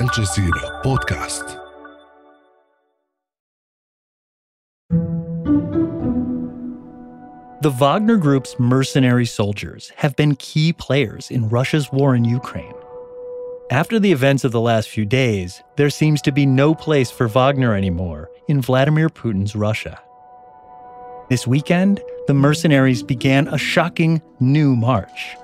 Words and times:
الجزيرة 0.00 0.82
بودكاست 0.84 1.58
The 7.60 7.70
Wagner 7.70 8.16
Group's 8.16 8.58
mercenary 8.58 9.24
soldiers 9.26 9.92
have 9.96 10.16
been 10.16 10.34
key 10.34 10.72
players 10.72 11.30
in 11.30 11.48
Russia's 11.48 11.92
war 11.92 12.14
in 12.16 12.24
Ukraine. 12.24 12.74
After 13.70 14.00
the 14.00 14.12
events 14.12 14.44
of 14.44 14.52
the 14.52 14.60
last 14.60 14.88
few 14.88 15.04
days, 15.04 15.62
there 15.76 15.90
seems 15.90 16.20
to 16.22 16.32
be 16.32 16.44
no 16.44 16.74
place 16.74 17.10
for 17.10 17.28
Wagner 17.28 17.74
anymore 17.74 18.30
in 18.48 18.60
Vladimir 18.60 19.08
Putin's 19.08 19.54
Russia. 19.54 20.00
This 21.30 21.46
weekend, 21.46 22.00
the 22.26 22.34
mercenaries 22.34 23.02
began 23.02 23.46
a 23.48 23.58
shocking 23.58 24.20
new 24.40 24.74
march, 24.74 25.36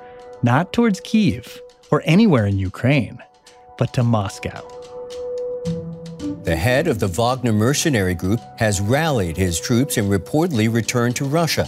not 0.42 0.72
towards 0.72 1.00
Kiev 1.00 1.60
or 1.90 2.02
anywhere 2.04 2.46
in 2.46 2.58
Ukraine, 2.58 3.22
but 3.77 3.93
to 3.93 4.03
Moscow. 4.03 4.61
The 6.43 6.55
head 6.55 6.87
of 6.87 6.99
the 6.99 7.07
Wagner 7.07 7.53
mercenary 7.53 8.13
group 8.13 8.39
has 8.57 8.81
rallied 8.81 9.37
his 9.37 9.59
troops 9.59 9.97
and 9.97 10.11
reportedly 10.11 10.73
returned 10.73 11.15
to 11.17 11.25
Russia. 11.25 11.65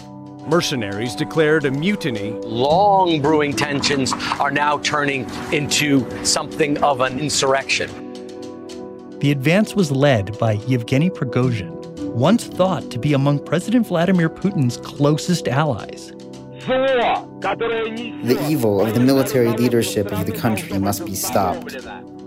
Mercenaries 0.48 1.16
declared 1.16 1.66
a 1.66 1.72
mutiny. 1.72 2.32
Long 2.32 3.22
brewing 3.22 3.54
tensions 3.54 4.14
are 4.40 4.52
now 4.52 4.78
turning 4.80 5.30
into 5.52 6.06
something 6.24 6.78
of 6.84 7.02
an 7.02 7.20
insurrection. 7.20 7.90
The 9.20 9.32
advance 9.32 9.76
was 9.76 9.92
led 9.92 10.38
by 10.38 10.54
Yevgeny 10.68 11.10
Prigozhin, 11.10 11.72
once 12.14 12.46
thought 12.46 12.92
to 12.92 13.00
be 13.00 13.14
among 13.14 13.44
President 13.44 13.88
Vladimir 13.88 14.30
Putin's 14.30 14.78
closest 14.78 15.48
allies. 15.48 16.12
The 16.66 18.46
evil 18.50 18.82
of 18.82 18.94
the 18.96 19.00
military 19.00 19.50
leadership 19.50 20.12
of 20.12 20.26
the 20.26 20.32
country 20.32 20.80
must 20.80 21.06
be 21.06 21.14
stopped. 21.14 21.78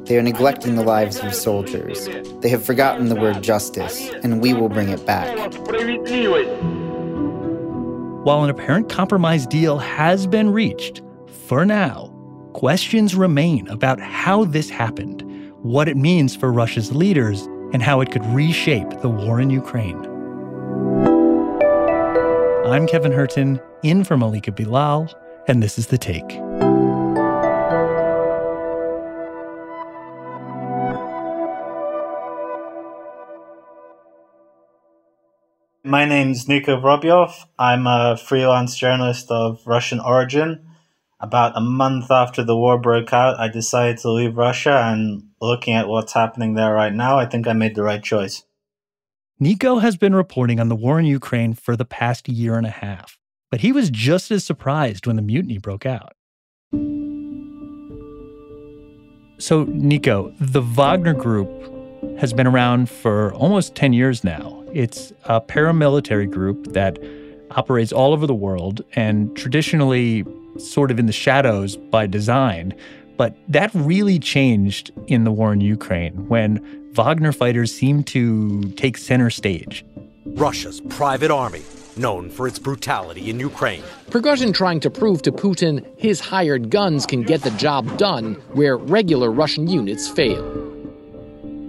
They 0.07 0.17
are 0.17 0.23
neglecting 0.23 0.77
the 0.77 0.85
lives 0.85 1.19
of 1.19 1.35
soldiers. 1.35 2.09
They 2.41 2.49
have 2.49 2.65
forgotten 2.65 3.09
the 3.09 3.17
word 3.17 3.43
justice, 3.43 4.11
and 4.23 4.41
we 4.41 4.55
will 4.55 4.69
bring 4.69 4.91
it 4.91 5.05
back. 5.05 5.37
While 8.25 8.45
an 8.45 8.51
apparent 8.51 8.89
compromise 8.89 9.47
deal 9.47 9.79
has 9.79 10.27
been 10.27 10.51
reached, 10.51 11.03
for 11.49 11.65
now, 11.65 12.13
questions 12.53 13.15
remain 13.15 13.67
about 13.69 14.01
how 14.01 14.45
this 14.45 14.71
happened, 14.71 15.25
what 15.63 15.89
it 15.89 15.97
means 15.97 16.37
for 16.37 16.53
Russia's 16.53 16.93
leaders, 16.93 17.43
and 17.73 17.83
how 17.83 18.01
it 18.01 18.13
could 18.13 18.25
reshape 18.27 19.01
the 19.01 19.09
war 19.09 19.41
in 19.41 19.51
Ukraine. 19.51 20.18
I'm 22.71 22.87
Kevin 22.87 23.13
Hirten, 23.13 23.63
in 23.83 24.05
for 24.05 24.19
Malika 24.19 24.53
Bilal, 24.53 25.09
and 25.49 25.63
this 25.63 25.79
is 25.79 25.87
The 25.87 25.97
Take. 25.97 26.39
My 35.83 36.05
name's 36.05 36.45
Niko 36.45 36.79
Vorobyov. 36.83 37.47
I'm 37.59 37.87
a 37.87 38.19
freelance 38.19 38.77
journalist 38.77 39.31
of 39.31 39.67
Russian 39.67 39.99
origin. 39.99 40.67
About 41.21 41.57
a 41.57 41.63
month 41.63 42.11
after 42.11 42.45
the 42.45 42.55
war 42.55 42.79
broke 42.79 43.15
out, 43.15 43.41
I 43.41 43.49
decided 43.49 43.97
to 43.99 44.11
leave 44.11 44.37
Russia, 44.37 44.83
and 44.85 45.31
looking 45.41 45.73
at 45.73 45.89
what's 45.89 46.13
happening 46.13 46.53
there 46.53 46.75
right 46.75 46.93
now, 46.93 47.19
I 47.19 47.25
think 47.25 47.49
I 47.49 47.55
made 47.55 47.75
the 47.77 47.83
right 47.83 48.03
choice. 48.03 48.45
Niko 49.41 49.81
has 49.81 49.97
been 49.97 50.17
reporting 50.17 50.59
on 50.59 50.69
the 50.69 50.75
war 50.75 50.99
in 50.99 51.07
Ukraine 51.07 51.55
for 51.55 51.77
the 51.77 51.85
past 51.85 52.29
year 52.29 52.57
and 52.57 52.67
a 52.67 52.71
half, 52.71 53.17
but 53.53 53.61
he 53.61 53.71
was 53.71 53.89
just 53.89 54.33
as 54.33 54.45
surprised 54.45 55.07
when 55.07 55.15
the 55.15 55.23
mutiny 55.23 55.59
broke 55.59 55.87
out. 55.87 56.15
So, 59.41 59.67
Niko, 59.67 60.35
the 60.41 60.61
Wagner 60.61 61.15
Group 61.15 61.49
has 62.19 62.33
been 62.33 62.49
around 62.49 62.91
for 62.91 63.33
almost 63.35 63.77
10 63.77 63.93
years 63.93 64.25
now. 64.25 64.65
It's 64.75 65.13
a 65.27 65.41
paramilitary 65.41 66.29
group 66.29 66.73
that 66.73 66.99
operates 67.53 67.93
all 67.93 68.13
over 68.13 68.27
the 68.27 68.35
world 68.35 68.83
and 68.95 69.37
traditionally 69.37 70.25
sort 70.59 70.91
of 70.91 70.99
in 70.99 71.07
the 71.07 71.13
shadows 71.13 71.77
by 71.77 72.09
design. 72.09 72.75
But 73.19 73.37
that 73.49 73.71
really 73.75 74.19
changed 74.19 74.93
in 75.09 75.25
the 75.25 75.33
war 75.33 75.53
in 75.53 75.61
Ukraine 75.61 76.29
when 76.29 76.65
Wagner 76.93 77.33
fighters 77.33 77.75
seemed 77.75 78.07
to 78.09 78.63
take 78.77 78.97
center 78.97 79.29
stage. 79.29 79.85
Russia's 80.25 80.81
private 80.89 81.31
army, 81.31 81.63
known 81.97 82.31
for 82.31 82.47
its 82.47 82.61
brutality 82.61 83.29
in 83.29 83.41
Ukraine. 83.41 83.83
Prigozhin 84.11 84.55
trying 84.55 84.79
to 84.81 84.89
prove 84.89 85.21
to 85.23 85.33
Putin 85.33 85.85
his 85.99 86.21
hired 86.21 86.71
guns 86.71 87.07
can 87.07 87.23
get 87.23 87.43
the 87.43 87.51
job 87.53 87.99
done 87.99 88.35
where 88.53 88.77
regular 88.77 89.33
Russian 89.33 89.67
units 89.67 90.09
fail. 90.09 90.43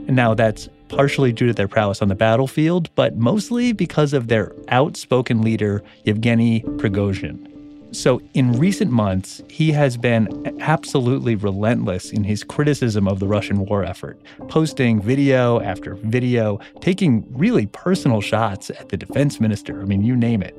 And 0.07 0.15
now 0.15 0.35
that's 0.35 0.69
partially 0.87 1.31
due 1.31 1.47
to 1.47 1.53
their 1.53 1.67
prowess 1.67 2.01
on 2.01 2.09
the 2.09 2.15
battlefield, 2.15 2.93
but 2.93 3.17
mostly 3.17 3.73
because 3.73 4.13
of 4.13 4.27
their 4.27 4.53
outspoken 4.67 5.41
leader, 5.41 5.83
Yevgeny 6.03 6.61
Prigozhin. 6.61 7.48
So, 7.91 8.21
in 8.35 8.53
recent 8.53 8.91
months, 8.91 9.41
he 9.49 9.71
has 9.71 9.97
been 9.97 10.55
absolutely 10.59 11.35
relentless 11.35 12.11
in 12.11 12.23
his 12.23 12.43
criticism 12.43 13.07
of 13.07 13.19
the 13.19 13.27
Russian 13.27 13.65
war 13.65 13.83
effort, 13.83 14.21
posting 14.47 15.01
video 15.01 15.59
after 15.59 15.95
video, 15.95 16.59
taking 16.81 17.25
really 17.35 17.65
personal 17.65 18.21
shots 18.21 18.69
at 18.69 18.89
the 18.89 18.97
defense 18.97 19.39
minister. 19.39 19.81
I 19.81 19.85
mean, 19.85 20.03
you 20.03 20.15
name 20.15 20.43
it. 20.43 20.55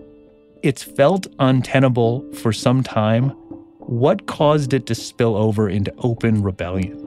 It's 0.63 0.83
felt 0.83 1.29
untenable 1.39 2.31
for 2.35 2.53
some 2.53 2.83
time. 2.83 3.31
What 3.79 4.27
caused 4.27 4.75
it 4.75 4.87
to 4.87 4.95
spill 4.95 5.37
over 5.37 5.69
into 5.69 5.95
open 5.99 6.43
rebellion? 6.43 7.07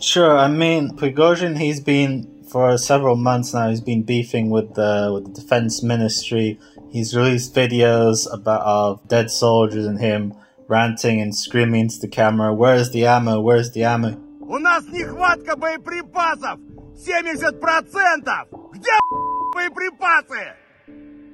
Sure. 0.00 0.36
I 0.36 0.48
mean, 0.48 0.96
Prigozhin, 0.96 1.58
he's 1.58 1.80
been 1.80 2.44
for 2.48 2.76
several 2.78 3.16
months 3.16 3.54
now. 3.54 3.68
He's 3.68 3.80
been 3.80 4.02
beefing 4.02 4.50
with 4.50 4.74
the 4.74 5.10
with 5.12 5.24
the 5.34 5.40
defense 5.40 5.82
ministry. 5.82 6.58
He's 6.91 7.15
released 7.15 7.55
videos 7.55 8.31
about 8.31 8.61
of 8.61 9.07
dead 9.07 9.31
soldiers 9.31 9.85
and 9.85 9.99
him 9.99 10.33
ranting 10.67 11.21
and 11.21 11.35
screaming 11.35 11.81
into 11.81 11.99
the 11.99 12.07
camera. 12.07 12.53
Where's 12.53 12.91
the 12.91 13.05
ammo? 13.05 13.41
Where's 13.41 13.71
the 13.71 13.83
ammo? 13.83 14.19
У 14.41 14.59
нас 14.59 14.83
нехватка 14.85 15.55
боеприпасов! 15.55 16.59
70%! 16.95 18.47
Где 18.73 18.91
боеприпасы? 19.55 20.53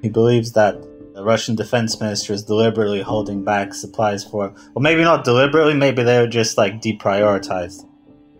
He 0.01 0.09
believes 0.09 0.53
that 0.53 0.81
the 1.13 1.23
Russian 1.23 1.55
defense 1.55 1.99
minister 1.99 2.33
is 2.33 2.43
deliberately 2.43 3.01
holding 3.01 3.43
back 3.43 3.73
supplies 3.73 4.23
for, 4.23 4.53
well, 4.73 4.81
maybe 4.81 5.03
not 5.03 5.25
deliberately, 5.25 5.73
maybe 5.73 6.03
they 6.03 6.19
were 6.19 6.27
just 6.27 6.57
like 6.57 6.81
deprioritized 6.81 7.85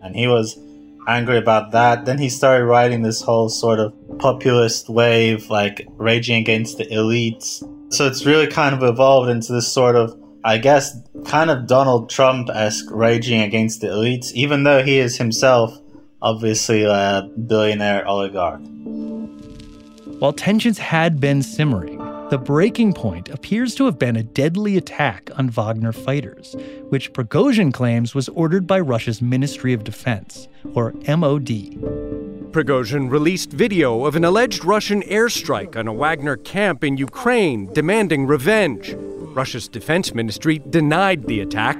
and 0.02 0.16
he 0.16 0.26
was 0.26 0.58
angry 1.06 1.36
about 1.36 1.72
that. 1.72 2.04
Then 2.04 2.18
he 2.18 2.28
started 2.28 2.64
writing 2.64 3.02
this 3.02 3.22
whole 3.22 3.48
sort 3.48 3.80
of 3.80 3.92
populist 4.19 4.89
wave, 4.89 5.49
like 5.49 5.87
raging 5.97 6.41
against 6.41 6.77
the 6.77 6.85
elites. 6.85 7.63
So 7.93 8.07
it's 8.07 8.25
really 8.25 8.47
kind 8.47 8.75
of 8.75 8.83
evolved 8.83 9.29
into 9.29 9.53
this 9.53 9.71
sort 9.71 9.95
of, 9.95 10.17
I 10.43 10.57
guess, 10.57 10.97
kind 11.25 11.49
of 11.49 11.67
Donald 11.67 12.09
Trump 12.09 12.49
esque 12.49 12.89
raging 12.91 13.41
against 13.41 13.81
the 13.81 13.87
elites, 13.87 14.31
even 14.33 14.63
though 14.63 14.83
he 14.83 14.99
is 14.99 15.17
himself 15.17 15.77
obviously 16.21 16.83
a 16.83 17.29
billionaire 17.47 18.07
oligarch. 18.07 18.61
While 20.19 20.33
tensions 20.33 20.77
had 20.79 21.19
been 21.19 21.43
simmering, 21.43 21.97
the 22.29 22.39
breaking 22.39 22.93
point 22.93 23.29
appears 23.29 23.75
to 23.75 23.85
have 23.85 23.99
been 23.99 24.15
a 24.15 24.23
deadly 24.23 24.77
attack 24.77 25.29
on 25.37 25.49
Wagner 25.49 25.91
fighters, 25.91 26.55
which 26.89 27.13
Prigozhin 27.13 27.71
claims 27.71 28.15
was 28.15 28.29
ordered 28.29 28.65
by 28.65 28.79
Russia's 28.79 29.21
Ministry 29.21 29.73
of 29.73 29.83
Defense, 29.83 30.47
or 30.73 30.93
MOD. 31.07 32.34
Prigozhin 32.55 33.11
released 33.11 33.51
video 33.51 34.05
of 34.05 34.15
an 34.15 34.23
alleged 34.23 34.63
Russian 34.63 35.01
airstrike 35.01 35.75
on 35.75 35.89
a 35.89 35.93
Wagner 35.93 36.37
camp 36.37 36.85
in 36.85 36.95
Ukraine 36.95 37.65
demanding 37.73 38.27
revenge. 38.27 38.95
Russia's 38.97 39.67
defense 39.67 40.13
ministry 40.13 40.59
denied 40.69 41.25
the 41.25 41.41
attack. 41.41 41.77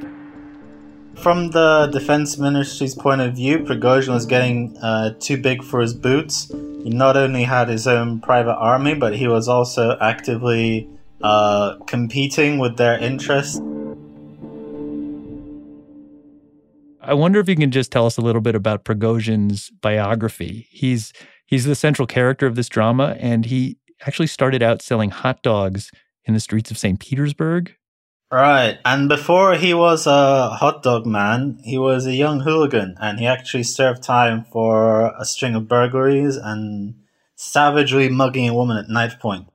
From 1.16 1.52
the 1.52 1.88
defense 1.94 2.38
ministry's 2.38 2.94
point 2.94 3.22
of 3.22 3.38
view, 3.38 3.60
Prigozhin 3.60 4.10
was 4.10 4.26
getting 4.26 4.78
uh, 4.80 5.14
too 5.18 5.38
big 5.38 5.64
for 5.64 5.80
his 5.80 5.94
boots 5.94 6.52
he 6.84 6.90
not 6.90 7.16
only 7.16 7.44
had 7.44 7.70
his 7.70 7.88
own 7.88 8.20
private 8.20 8.58
army, 8.58 8.96
but 8.96 9.16
he 9.16 9.30
was 9.30 9.48
also 9.48 9.98
actively 10.02 10.90
uh, 11.24 11.78
competing 11.88 12.60
with 12.60 12.76
their 12.76 12.98
interests. 13.00 13.62
I 17.06 17.14
wonder 17.14 17.40
if 17.40 17.48
you 17.48 17.56
can 17.56 17.72
just 17.72 17.92
tell 17.92 18.06
us 18.06 18.18
a 18.18 18.22
little 18.22 18.42
bit 18.42 18.56
about 18.56 18.84
Prigozhin's 18.84 19.70
biography. 19.70 20.68
He's 20.72 21.14
he's 21.46 21.66
the 21.66 21.76
central 21.76 22.08
character 22.08 22.48
of 22.48 22.56
this 22.56 22.68
drama, 22.68 23.16
and 23.20 23.46
he 23.46 23.78
actually 24.06 24.28
started 24.28 24.64
out 24.64 24.82
selling 24.82 25.12
hot 25.12 25.42
dogs 25.44 25.92
in 26.26 26.34
the 26.34 26.40
streets 26.40 26.72
of 26.72 26.78
St. 26.78 27.00
Petersburg. 27.00 27.76
Right. 28.32 28.80
And 28.84 29.08
before 29.08 29.56
he 29.56 29.74
was 29.74 30.08
a 30.08 30.50
hot 30.50 30.82
dog 30.82 31.06
man, 31.06 31.60
he 31.64 31.78
was 31.78 32.06
a 32.06 32.16
young 32.16 32.42
hooligan 32.42 32.96
and 33.00 33.20
he 33.20 33.28
actually 33.28 33.64
served 33.64 34.02
time 34.04 34.46
for 34.52 35.14
a 35.20 35.24
string 35.26 35.56
of 35.56 35.68
burglaries 35.68 36.36
and 36.36 36.96
savagely 37.36 38.10
mugging 38.10 38.50
a 38.50 38.54
woman 38.54 38.78
at 38.78 38.90
knife 38.90 39.20
point. 39.20 39.48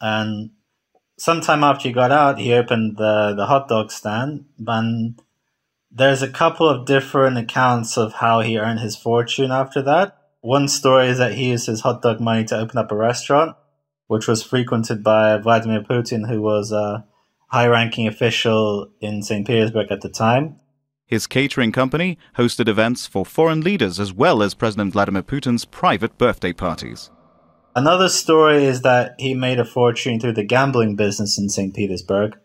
And 0.00 0.50
sometime 1.18 1.64
after 1.64 1.88
he 1.88 1.92
got 1.92 2.12
out, 2.12 2.38
he 2.38 2.52
opened 2.52 2.98
the, 2.98 3.34
the 3.34 3.46
hot 3.46 3.68
dog 3.68 3.90
stand. 3.90 4.44
And 4.66 5.21
There's 5.94 6.22
a 6.22 6.28
couple 6.28 6.66
of 6.66 6.86
different 6.86 7.36
accounts 7.36 7.98
of 7.98 8.14
how 8.14 8.40
he 8.40 8.58
earned 8.58 8.80
his 8.80 8.96
fortune 8.96 9.50
after 9.50 9.82
that. 9.82 10.16
One 10.40 10.66
story 10.66 11.08
is 11.08 11.18
that 11.18 11.34
he 11.34 11.50
used 11.50 11.66
his 11.66 11.82
hot 11.82 12.00
dog 12.00 12.18
money 12.18 12.44
to 12.44 12.58
open 12.58 12.78
up 12.78 12.90
a 12.90 12.96
restaurant, 12.96 13.56
which 14.06 14.26
was 14.26 14.42
frequented 14.42 15.04
by 15.04 15.36
Vladimir 15.36 15.82
Putin, 15.82 16.28
who 16.28 16.40
was 16.40 16.72
a 16.72 17.04
high 17.48 17.66
ranking 17.66 18.06
official 18.06 18.90
in 19.02 19.22
St. 19.22 19.46
Petersburg 19.46 19.92
at 19.92 20.00
the 20.00 20.08
time. 20.08 20.56
His 21.04 21.26
catering 21.26 21.72
company 21.72 22.16
hosted 22.38 22.68
events 22.68 23.06
for 23.06 23.26
foreign 23.26 23.60
leaders 23.60 24.00
as 24.00 24.14
well 24.14 24.42
as 24.42 24.54
President 24.54 24.94
Vladimir 24.94 25.22
Putin's 25.22 25.66
private 25.66 26.16
birthday 26.16 26.54
parties. 26.54 27.10
Another 27.76 28.08
story 28.08 28.64
is 28.64 28.80
that 28.80 29.14
he 29.18 29.34
made 29.34 29.60
a 29.60 29.64
fortune 29.66 30.18
through 30.18 30.32
the 30.32 30.44
gambling 30.44 30.96
business 30.96 31.38
in 31.38 31.50
St. 31.50 31.74
Petersburg, 31.74 32.38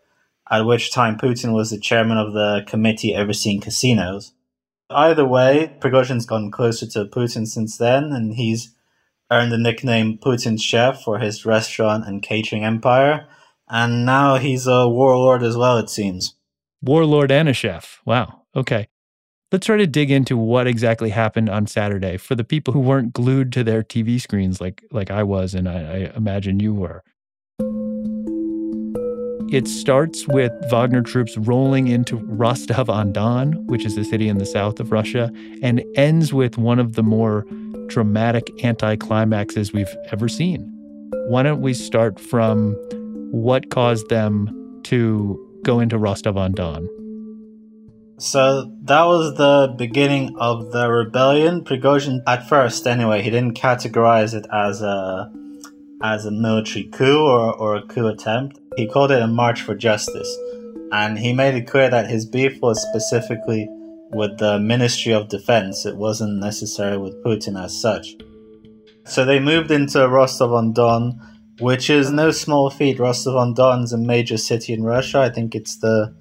at 0.50 0.64
which 0.64 0.92
time 0.92 1.18
Putin 1.18 1.52
was 1.52 1.70
the 1.70 1.78
chairman 1.78 2.18
of 2.18 2.32
the 2.32 2.64
committee 2.66 3.14
overseeing 3.14 3.60
casinos. 3.60 4.32
Either 4.90 5.26
way, 5.26 5.76
Prigozhin's 5.80 6.26
gotten 6.26 6.50
closer 6.50 6.86
to 6.86 7.04
Putin 7.04 7.46
since 7.46 7.76
then, 7.76 8.04
and 8.12 8.34
he's 8.34 8.74
earned 9.30 9.52
the 9.52 9.58
nickname 9.58 10.18
Putin's 10.18 10.62
chef 10.62 11.02
for 11.02 11.18
his 11.18 11.44
restaurant 11.44 12.06
and 12.06 12.22
catering 12.22 12.64
empire. 12.64 13.26
And 13.68 14.06
now 14.06 14.36
he's 14.36 14.66
a 14.66 14.88
warlord 14.88 15.42
as 15.42 15.56
well, 15.56 15.76
it 15.76 15.90
seems. 15.90 16.34
Warlord 16.80 17.30
and 17.30 17.48
a 17.48 17.52
chef. 17.52 18.00
Wow. 18.06 18.42
Okay. 18.56 18.88
Let's 19.50 19.66
try 19.66 19.76
to 19.76 19.86
dig 19.86 20.10
into 20.10 20.36
what 20.36 20.66
exactly 20.66 21.10
happened 21.10 21.48
on 21.48 21.66
Saturday 21.66 22.16
for 22.16 22.34
the 22.34 22.44
people 22.44 22.72
who 22.72 22.80
weren't 22.80 23.12
glued 23.12 23.52
to 23.52 23.64
their 23.64 23.82
TV 23.82 24.20
screens 24.20 24.60
like 24.60 24.84
like 24.90 25.10
I 25.10 25.22
was 25.22 25.54
and 25.54 25.68
I, 25.68 25.78
I 25.78 26.16
imagine 26.16 26.60
you 26.60 26.74
were. 26.74 27.02
It 29.50 29.66
starts 29.66 30.28
with 30.28 30.52
Wagner 30.70 31.00
troops 31.00 31.38
rolling 31.38 31.88
into 31.88 32.18
Rostov 32.18 32.90
on 32.90 33.12
Don, 33.12 33.52
which 33.66 33.86
is 33.86 33.96
a 33.96 34.04
city 34.04 34.28
in 34.28 34.36
the 34.36 34.44
south 34.44 34.78
of 34.78 34.92
Russia, 34.92 35.32
and 35.62 35.82
ends 35.94 36.34
with 36.34 36.58
one 36.58 36.78
of 36.78 36.96
the 36.96 37.02
more 37.02 37.46
dramatic 37.86 38.44
anticlimaxes 38.58 39.72
we've 39.72 39.96
ever 40.12 40.28
seen. 40.28 40.70
Why 41.28 41.42
don't 41.42 41.62
we 41.62 41.72
start 41.72 42.20
from 42.20 42.74
what 43.30 43.70
caused 43.70 44.10
them 44.10 44.80
to 44.84 45.60
go 45.62 45.80
into 45.80 45.96
Rostov 45.96 46.36
on 46.36 46.52
Don? 46.52 46.86
So 48.18 48.70
that 48.82 49.04
was 49.04 49.34
the 49.38 49.74
beginning 49.78 50.36
of 50.38 50.72
the 50.72 50.90
rebellion. 50.90 51.64
Prigozhin, 51.64 52.20
at 52.26 52.46
first 52.46 52.86
anyway, 52.86 53.22
he 53.22 53.30
didn't 53.30 53.56
categorize 53.56 54.34
it 54.34 54.44
as 54.52 54.82
a 54.82 55.32
as 56.02 56.26
a 56.26 56.30
military 56.30 56.84
coup 56.84 57.24
or, 57.24 57.52
or 57.54 57.76
a 57.76 57.82
coup 57.82 58.06
attempt. 58.08 58.60
He 58.78 58.86
called 58.86 59.10
it 59.10 59.20
a 59.20 59.26
march 59.26 59.62
for 59.62 59.74
justice. 59.74 60.32
And 60.92 61.18
he 61.18 61.32
made 61.32 61.56
it 61.56 61.66
clear 61.66 61.90
that 61.90 62.08
his 62.08 62.24
beef 62.24 62.62
was 62.62 62.80
specifically 62.80 63.68
with 64.12 64.38
the 64.38 64.60
Ministry 64.60 65.12
of 65.12 65.28
Defense. 65.28 65.84
It 65.84 65.96
wasn't 65.96 66.38
necessarily 66.38 66.98
with 66.98 67.24
Putin 67.24 67.60
as 67.60 67.78
such. 67.82 68.14
So 69.04 69.24
they 69.24 69.40
moved 69.40 69.72
into 69.72 70.08
Rostov 70.08 70.52
on 70.52 70.74
Don, 70.74 71.20
which 71.58 71.90
is 71.90 72.12
no 72.12 72.30
small 72.30 72.70
feat. 72.70 73.00
Rostov 73.00 73.34
on 73.34 73.52
Don 73.52 73.82
is 73.82 73.92
a 73.92 73.98
major 73.98 74.36
city 74.36 74.72
in 74.72 74.84
Russia. 74.84 75.18
I 75.18 75.30
think 75.30 75.56
it's 75.56 75.78
the 75.78 76.14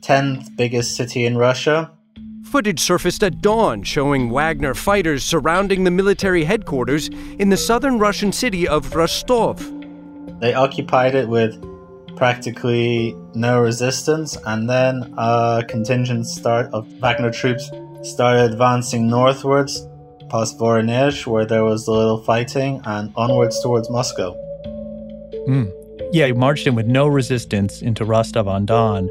10th 0.00 0.56
biggest 0.56 0.96
city 0.96 1.26
in 1.26 1.36
Russia. 1.36 1.90
Footage 2.44 2.80
surfaced 2.80 3.22
at 3.22 3.42
dawn 3.42 3.82
showing 3.82 4.30
Wagner 4.30 4.72
fighters 4.72 5.24
surrounding 5.24 5.84
the 5.84 5.90
military 5.90 6.44
headquarters 6.44 7.08
in 7.38 7.50
the 7.50 7.56
southern 7.58 7.98
Russian 7.98 8.32
city 8.32 8.66
of 8.66 8.94
Rostov. 8.94 9.70
They 10.40 10.54
occupied 10.54 11.14
it 11.14 11.28
with 11.28 11.62
practically 12.22 13.16
no 13.34 13.60
resistance, 13.60 14.36
and 14.46 14.70
then 14.70 15.12
a 15.18 15.64
contingent 15.68 16.24
start 16.24 16.72
of 16.72 16.86
Wagner 17.00 17.32
troops 17.32 17.68
started 18.04 18.52
advancing 18.52 19.08
northwards 19.08 19.88
past 20.30 20.56
Voronezh, 20.56 21.26
where 21.26 21.44
there 21.44 21.64
was 21.64 21.88
a 21.88 21.90
little 21.90 22.22
fighting, 22.22 22.80
and 22.84 23.12
onwards 23.16 23.60
towards 23.60 23.90
Moscow. 23.90 24.36
Mm. 25.48 25.72
Yeah, 26.12 26.26
he 26.26 26.32
marched 26.32 26.68
in 26.68 26.76
with 26.76 26.86
no 26.86 27.08
resistance 27.08 27.82
into 27.82 28.04
Rostov 28.04 28.46
on 28.46 28.66
Don 28.66 29.08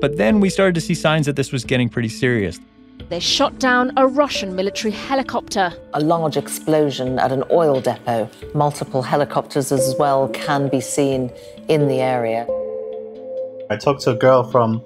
but 0.00 0.18
then 0.18 0.40
we 0.40 0.50
started 0.50 0.74
to 0.74 0.80
see 0.80 0.94
signs 0.94 1.26
that 1.26 1.36
this 1.36 1.52
was 1.52 1.64
getting 1.64 1.88
pretty 1.88 2.08
serious. 2.08 2.60
They 3.08 3.20
shot 3.20 3.58
down 3.60 3.92
a 3.96 4.06
Russian 4.06 4.56
military 4.56 4.92
helicopter. 4.92 5.72
A 5.94 6.00
large 6.00 6.36
explosion 6.36 7.18
at 7.18 7.30
an 7.30 7.44
oil 7.50 7.80
depot. 7.80 8.28
Multiple 8.54 9.02
helicopters 9.02 9.70
as 9.70 9.94
well 9.98 10.28
can 10.28 10.68
be 10.68 10.80
seen 10.80 11.30
in 11.68 11.86
the 11.86 12.00
area. 12.00 12.46
I 13.70 13.76
talked 13.76 14.02
to 14.02 14.10
a 14.10 14.16
girl 14.16 14.42
from 14.42 14.82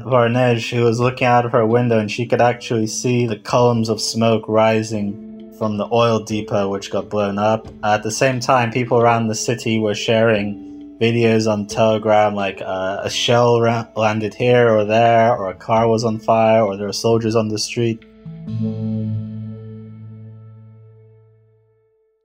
Voronezh 0.00 0.68
who 0.70 0.82
was 0.82 1.00
looking 1.00 1.26
out 1.26 1.46
of 1.46 1.52
her 1.52 1.66
window 1.66 1.98
and 1.98 2.10
she 2.10 2.26
could 2.26 2.40
actually 2.40 2.86
see 2.86 3.26
the 3.26 3.38
columns 3.38 3.88
of 3.88 4.00
smoke 4.00 4.44
rising 4.48 5.54
from 5.58 5.76
the 5.76 5.88
oil 5.92 6.18
depot 6.18 6.68
which 6.68 6.90
got 6.90 7.08
blown 7.08 7.38
up. 7.38 7.68
At 7.84 8.02
the 8.02 8.10
same 8.10 8.40
time, 8.40 8.72
people 8.72 8.98
around 8.98 9.28
the 9.28 9.34
city 9.34 9.78
were 9.78 9.94
sharing 9.94 10.73
videos 11.00 11.50
on 11.50 11.66
Telegram 11.66 12.34
like 12.34 12.60
uh, 12.60 13.00
a 13.02 13.10
shell 13.10 13.60
ra- 13.60 13.86
landed 13.96 14.34
here 14.34 14.68
or 14.68 14.84
there, 14.84 15.36
or 15.36 15.50
a 15.50 15.54
car 15.54 15.88
was 15.88 16.04
on 16.04 16.18
fire, 16.18 16.62
or 16.62 16.76
there 16.76 16.86
were 16.86 16.92
soldiers 16.92 17.34
on 17.36 17.48
the 17.48 17.58
street. 17.58 18.02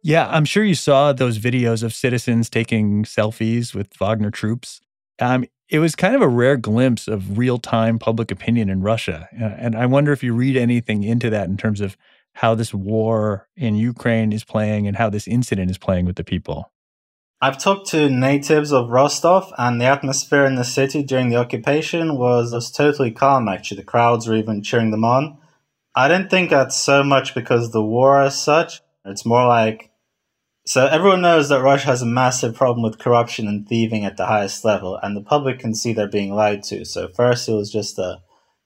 Yeah, 0.01 0.27
I'm 0.29 0.45
sure 0.45 0.63
you 0.63 0.75
saw 0.75 1.11
those 1.13 1.39
videos 1.39 1.83
of 1.83 1.93
citizens 1.93 2.49
taking 2.49 3.03
selfies 3.03 3.75
with 3.75 3.93
Wagner 3.97 4.31
troops. 4.31 4.81
Um, 5.19 5.45
it 5.69 5.79
was 5.79 5.95
kind 5.95 6.15
of 6.15 6.21
a 6.21 6.27
rare 6.27 6.57
glimpse 6.57 7.07
of 7.07 7.37
real 7.37 7.59
time 7.59 7.99
public 7.99 8.31
opinion 8.31 8.69
in 8.69 8.81
Russia. 8.81 9.27
And 9.31 9.75
I 9.75 9.85
wonder 9.85 10.11
if 10.11 10.23
you 10.23 10.33
read 10.33 10.57
anything 10.57 11.03
into 11.03 11.29
that 11.29 11.47
in 11.47 11.57
terms 11.57 11.81
of 11.81 11.95
how 12.33 12.55
this 12.55 12.73
war 12.73 13.47
in 13.55 13.75
Ukraine 13.75 14.31
is 14.31 14.43
playing 14.43 14.87
and 14.87 14.95
how 14.95 15.09
this 15.09 15.27
incident 15.27 15.69
is 15.69 15.77
playing 15.77 16.05
with 16.05 16.15
the 16.15 16.23
people. 16.23 16.71
I've 17.41 17.57
talked 17.57 17.87
to 17.91 18.09
natives 18.09 18.73
of 18.73 18.89
Rostov, 18.89 19.53
and 19.57 19.79
the 19.79 19.85
atmosphere 19.85 20.43
in 20.43 20.55
the 20.55 20.65
city 20.65 21.03
during 21.03 21.29
the 21.29 21.37
occupation 21.37 22.17
was, 22.17 22.51
was 22.51 22.69
totally 22.69 23.11
calm, 23.11 23.47
actually. 23.47 23.77
The 23.77 23.85
crowds 23.85 24.27
were 24.27 24.35
even 24.35 24.61
cheering 24.61 24.91
them 24.91 25.05
on. 25.05 25.37
I 25.95 26.09
don't 26.09 26.29
think 26.29 26.49
that's 26.49 26.75
so 26.75 27.01
much 27.01 27.33
because 27.33 27.71
the 27.71 27.83
war 27.83 28.21
as 28.21 28.41
such. 28.41 28.81
It's 29.05 29.25
more 29.25 29.47
like. 29.47 29.89
So 30.65 30.85
everyone 30.85 31.21
knows 31.21 31.47
that 31.47 31.61
Russia 31.61 31.87
has 31.87 32.01
a 32.01 32.05
massive 32.05 32.55
problem 32.55 32.83
with 32.83 32.99
corruption 32.99 33.47
and 33.47 33.65
thieving 33.65 34.03
at 34.03 34.17
the 34.17 34.25
highest 34.25 34.65
level, 34.65 34.99
and 35.01 35.15
the 35.15 35.21
public 35.21 35.59
can 35.59 35.73
see 35.73 35.93
they're 35.93 36.09
being 36.09 36.35
lied 36.35 36.63
to. 36.63 36.83
So 36.83 37.07
first 37.07 37.47
it 37.47 37.53
was 37.53 37.71
just 37.71 37.97
a, 37.97 38.19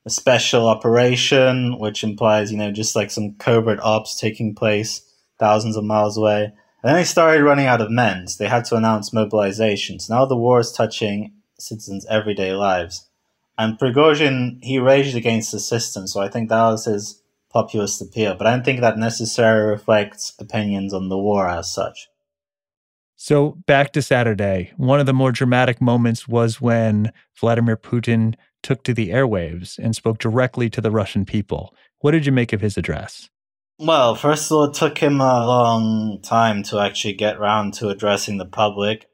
a 0.04 0.10
special 0.10 0.68
operation, 0.68 1.77
which 1.77 2.03
implies, 2.03 2.51
you 2.51 2.58
know, 2.58 2.72
just 2.72 2.96
like 2.96 3.12
some 3.12 3.36
covert 3.36 3.80
ops 3.82 4.20
taking 4.20 4.56
place 4.56 5.08
thousands 5.39 5.77
of 5.77 5.84
miles 5.84 6.18
away. 6.18 6.53
Then 6.84 6.96
they 6.96 7.06
started 7.06 7.44
running 7.44 7.66
out 7.66 7.82
of 7.82 7.90
men. 7.90 8.28
So 8.28 8.44
they 8.44 8.50
had 8.50 8.66
to 8.66 8.75
announce 8.75 9.12
mobilizations. 9.12 10.10
Now 10.10 10.25
the 10.25 10.38
war 10.38 10.60
is 10.60 10.72
touching 10.72 11.34
citizens' 11.58 12.06
everyday 12.10 12.54
lives. 12.54 13.10
And 13.58 13.80
Prigozhin, 13.80 14.63
he 14.63 14.80
raged 14.80 15.16
against 15.16 15.52
the 15.52 15.60
system, 15.60 16.08
so 16.08 16.20
I 16.20 16.28
think 16.28 16.50
that 16.50 16.70
was 16.70 16.86
his 16.86 17.22
populist 17.52 18.02
appeal. 18.02 18.36
But 18.36 18.48
I 18.48 18.52
don't 18.52 18.66
think 18.66 18.82
that 18.82 18.98
necessarily 18.98 19.70
reflects 19.70 20.34
opinions 20.40 20.94
on 20.94 21.10
the 21.10 21.18
war 21.18 21.48
as 21.48 21.72
such. 21.72 22.10
So 23.16 23.60
back 23.68 23.94
to 23.94 24.02
Saturday. 24.02 24.74
One 24.75 25.00
of 25.00 25.06
the 25.06 25.13
more 25.13 25.32
dramatic 25.32 25.80
moments 25.80 26.28
was 26.28 26.60
when 26.60 27.13
Vladimir 27.40 27.78
Putin 27.78 28.34
took 28.63 28.84
to 28.84 28.94
the 28.94 29.10
airwaves 29.10 29.78
and 29.78 29.96
spoke 29.96 30.18
directly 30.18 30.70
to 30.72 30.82
the 30.82 30.92
Russian 30.92 31.25
people. 31.25 31.74
What 32.00 32.12
did 32.12 32.25
you 32.25 32.32
make 32.32 32.52
of 32.52 32.62
his 32.62 32.78
address? 32.78 33.30
Well, 33.80 34.13
first 34.13 34.51
of 34.51 34.56
all, 34.56 34.63
it 34.65 34.75
took 34.75 35.00
him 35.00 35.20
a 35.20 35.46
long 35.48 36.20
time 36.22 36.62
to 36.63 36.80
actually 36.80 37.13
get 37.13 37.39
round 37.39 37.74
to 37.75 37.89
addressing 37.89 38.38
the 38.38 38.46
public. 38.46 39.10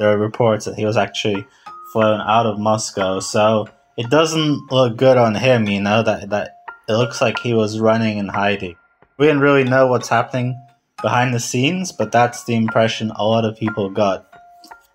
There 0.00 0.12
are 0.12 0.18
reports 0.18 0.64
that 0.64 0.74
he 0.74 0.84
was 0.84 0.96
actually 0.96 1.46
flown 1.92 2.20
out 2.20 2.46
of 2.46 2.58
Moscow, 2.58 3.20
so 3.20 3.68
it 3.96 4.10
doesn't 4.10 4.72
look 4.72 4.96
good 4.96 5.16
on 5.16 5.36
him, 5.36 5.68
you 5.68 5.80
know, 5.80 6.02
that, 6.02 6.28
that 6.30 6.56
it 6.88 6.94
looks 6.94 7.20
like 7.20 7.38
he 7.38 7.54
was 7.54 7.78
running 7.78 8.18
and 8.18 8.32
hiding. 8.32 8.74
We 9.16 9.26
didn't 9.26 9.42
really 9.42 9.64
know 9.64 9.86
what's 9.86 10.08
happening 10.08 10.60
behind 11.00 11.32
the 11.32 11.40
scenes, 11.40 11.92
but 11.92 12.10
that's 12.10 12.44
the 12.44 12.56
impression 12.56 13.12
a 13.12 13.24
lot 13.24 13.44
of 13.44 13.56
people 13.56 13.90
got. 13.90 14.27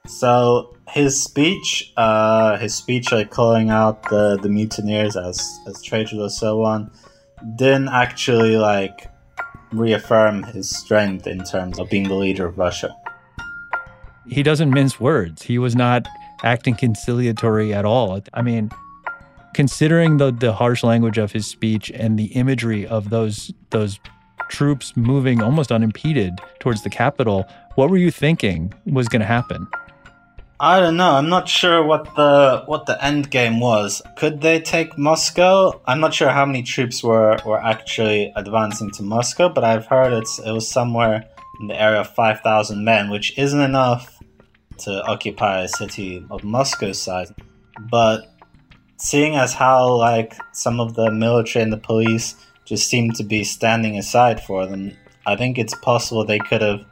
So 0.07 0.75
his 0.89 1.23
speech, 1.23 1.93
uh, 1.95 2.57
his 2.57 2.75
speech 2.75 3.13
like 3.13 3.31
calling 3.31 3.69
out 3.69 4.09
the, 4.09 4.37
the 4.41 4.49
mutineers 4.49 5.15
as 5.15 5.41
as 5.65 5.81
traitors 5.81 6.19
or 6.19 6.29
so 6.29 6.63
on, 6.63 6.91
didn't 7.55 7.87
actually 7.87 8.57
like 8.57 9.09
reaffirm 9.71 10.43
his 10.43 10.69
strength 10.69 11.25
in 11.25 11.43
terms 11.45 11.79
of 11.79 11.89
being 11.89 12.09
the 12.09 12.15
leader 12.15 12.45
of 12.45 12.57
Russia. 12.57 12.93
He 14.27 14.43
doesn't 14.43 14.71
mince 14.71 14.99
words. 14.99 15.43
He 15.43 15.57
was 15.57 15.73
not 15.73 16.05
acting 16.43 16.75
conciliatory 16.75 17.73
at 17.73 17.85
all. 17.85 18.21
I 18.33 18.41
mean, 18.41 18.71
considering 19.53 20.17
the 20.17 20.31
the 20.31 20.51
harsh 20.51 20.83
language 20.83 21.17
of 21.17 21.31
his 21.31 21.47
speech 21.47 21.89
and 21.95 22.19
the 22.19 22.25
imagery 22.33 22.85
of 22.85 23.09
those 23.09 23.53
those 23.69 24.01
troops 24.49 24.97
moving 24.97 25.41
almost 25.41 25.71
unimpeded 25.71 26.33
towards 26.59 26.83
the 26.83 26.89
capital, 26.89 27.45
what 27.75 27.89
were 27.89 27.97
you 27.97 28.11
thinking 28.11 28.73
was 28.85 29.07
going 29.07 29.21
to 29.21 29.25
happen? 29.25 29.65
I 30.63 30.79
don't 30.79 30.95
know. 30.95 31.15
I'm 31.15 31.27
not 31.27 31.49
sure 31.49 31.83
what 31.83 32.15
the 32.15 32.63
what 32.67 32.85
the 32.85 32.95
end 33.03 33.29
game 33.29 33.59
was. 33.59 34.01
Could 34.15 34.39
they 34.39 34.61
take 34.61 34.97
Moscow? 34.97 35.81
I'm 35.85 35.99
not 35.99 36.13
sure 36.13 36.29
how 36.29 36.45
many 36.45 36.63
troops 36.63 37.03
were 37.03 37.37
were 37.45 37.61
actually 37.61 38.31
advancing 38.37 38.89
to 38.91 39.03
Moscow, 39.03 39.49
but 39.49 39.65
I've 39.65 39.87
heard 39.87 40.13
it's 40.13 40.39
it 40.39 40.53
was 40.53 40.71
somewhere 40.71 41.25
in 41.59 41.67
the 41.67 41.81
area 41.81 41.99
of 41.99 42.15
5,000 42.15 42.81
men, 42.81 43.09
which 43.09 43.37
isn't 43.37 43.59
enough 43.59 44.17
to 44.85 45.03
occupy 45.03 45.63
a 45.63 45.67
city 45.67 46.25
of 46.31 46.45
Moscow 46.45 46.93
size. 46.93 47.33
But 47.91 48.31
seeing 48.95 49.35
as 49.35 49.53
how 49.53 49.93
like 49.93 50.33
some 50.53 50.79
of 50.79 50.93
the 50.93 51.11
military 51.11 51.63
and 51.63 51.73
the 51.73 51.77
police 51.91 52.37
just 52.63 52.87
seem 52.87 53.11
to 53.11 53.25
be 53.25 53.43
standing 53.43 53.97
aside 53.97 54.41
for 54.41 54.65
them, 54.65 54.93
I 55.25 55.35
think 55.35 55.57
it's 55.57 55.75
possible 55.75 56.23
they 56.23 56.39
could 56.39 56.61
have 56.61 56.85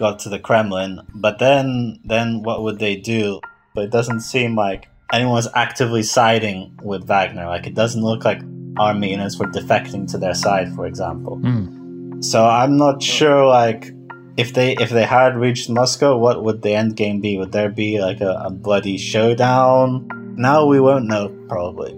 got 0.00 0.18
to 0.20 0.28
the 0.28 0.40
Kremlin. 0.40 1.02
But 1.14 1.38
then, 1.38 2.00
then 2.04 2.42
what 2.42 2.62
would 2.64 2.80
they 2.80 2.96
do? 2.96 3.40
But 3.74 3.84
it 3.84 3.90
doesn't 3.92 4.20
seem 4.20 4.56
like 4.56 4.88
anyone's 5.12 5.46
actively 5.54 6.02
siding 6.02 6.76
with 6.82 7.06
Wagner. 7.06 7.46
Like 7.46 7.66
it 7.68 7.74
doesn't 7.74 8.02
look 8.02 8.24
like 8.24 8.40
Armenians 8.78 9.38
were 9.38 9.46
defecting 9.46 10.10
to 10.10 10.18
their 10.18 10.34
side, 10.34 10.74
for 10.74 10.86
example. 10.86 11.38
Mm. 11.38 12.24
So 12.24 12.44
I'm 12.46 12.76
not 12.76 13.02
sure, 13.02 13.46
like 13.46 13.92
if 14.36 14.54
they 14.54 14.72
if 14.76 14.90
they 14.90 15.04
had 15.04 15.36
reached 15.36 15.68
Moscow, 15.68 16.16
what 16.16 16.42
would 16.42 16.62
the 16.62 16.74
end 16.74 16.96
game 16.96 17.20
be? 17.20 17.36
Would 17.36 17.52
there 17.52 17.68
be 17.68 18.00
like 18.00 18.20
a, 18.20 18.42
a 18.46 18.50
bloody 18.50 18.96
showdown? 18.96 20.08
Now 20.36 20.66
we 20.66 20.80
won't 20.80 21.06
know, 21.06 21.28
probably. 21.48 21.94